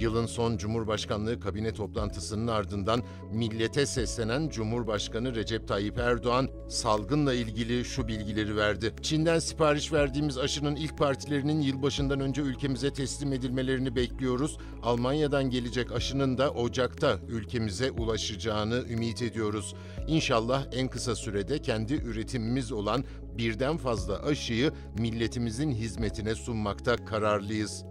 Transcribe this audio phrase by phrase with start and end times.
[0.00, 8.08] Yılın son Cumhurbaşkanlığı kabine toplantısının ardından millete seslenen Cumhurbaşkanı Recep Tayyip Erdoğan salgınla ilgili şu
[8.08, 8.92] bilgileri verdi.
[9.02, 14.58] Çin'den sipariş verdiğimiz aşının ilk partilerinin yılbaşından önce ülkemize teslim edilmelerini bekliyoruz.
[14.82, 19.74] Almanya'dan gelecek aşının da Ocak'ta ülkemize ulaşacağını ümit ediyoruz.
[20.08, 23.04] İnşallah en kısa sürede kendi üretimimiz olan
[23.38, 27.84] birden fazla aşıyı milletimizin hizmetine sunmakta kararlıyız.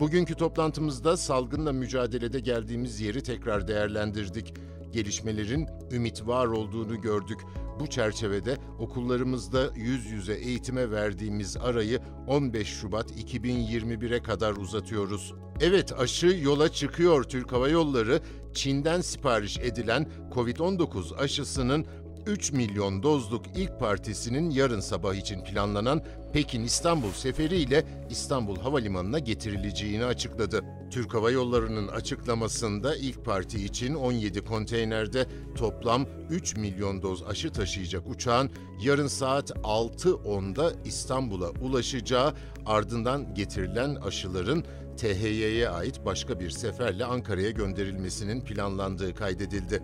[0.00, 4.54] Bugünkü toplantımızda salgınla mücadelede geldiğimiz yeri tekrar değerlendirdik.
[4.92, 7.38] Gelişmelerin ümit var olduğunu gördük.
[7.80, 15.34] Bu çerçevede okullarımızda yüz yüze eğitime verdiğimiz arayı 15 Şubat 2021'e kadar uzatıyoruz.
[15.60, 18.20] Evet aşı yola çıkıyor Türk Hava Yolları
[18.54, 21.86] Çin'den sipariş edilen COVID-19 aşısının
[22.26, 30.64] 3 milyon dozluk ilk partisinin yarın sabah için planlanan Pekin-İstanbul seferiyle İstanbul Havalimanı'na getirileceğini açıkladı.
[30.90, 38.08] Türk Hava Yolları'nın açıklamasında ilk parti için 17 konteynerde toplam 3 milyon doz aşı taşıyacak
[38.08, 38.50] uçağın
[38.82, 42.34] yarın saat 6.10'da İstanbul'a ulaşacağı
[42.66, 44.64] ardından getirilen aşıların
[44.96, 49.82] THY'ye ait başka bir seferle Ankara'ya gönderilmesinin planlandığı kaydedildi.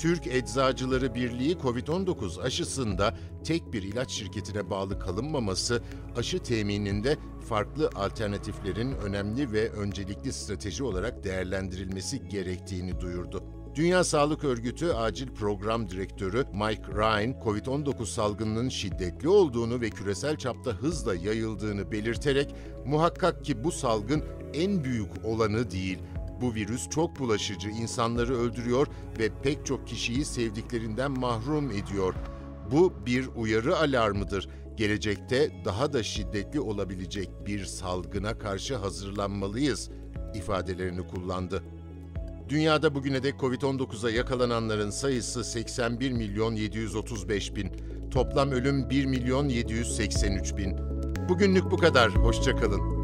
[0.00, 5.82] Türk Eczacıları Birliği COVID-19 aşısında tek bir ilaç şirketine bağlı kalınmaması,
[6.16, 7.16] aşı temininde
[7.48, 13.42] farklı alternatiflerin önemli ve öncelikli strateji olarak değerlendirilmesi gerektiğini duyurdu.
[13.74, 20.70] Dünya Sağlık Örgütü Acil Program Direktörü Mike Ryan, COVID-19 salgınının şiddetli olduğunu ve küresel çapta
[20.70, 22.54] hızla yayıldığını belirterek,
[22.86, 24.24] muhakkak ki bu salgın
[24.54, 25.98] en büyük olanı değil,
[26.40, 28.86] bu virüs çok bulaşıcı, insanları öldürüyor
[29.18, 32.14] ve pek çok kişiyi sevdiklerinden mahrum ediyor.
[32.70, 34.48] Bu bir uyarı alarmıdır.
[34.76, 39.90] Gelecekte daha da şiddetli olabilecek bir salgına karşı hazırlanmalıyız
[40.34, 41.62] ifadelerini kullandı.
[42.48, 47.72] Dünyada bugüne dek Covid-19'a yakalananların sayısı 81 milyon 735 bin.
[48.10, 50.76] Toplam ölüm 1 milyon 783 bin.
[51.28, 52.10] Bugünlük bu kadar.
[52.10, 52.99] Hoşçakalın.